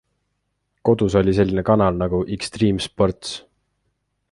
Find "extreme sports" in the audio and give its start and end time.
2.39-3.37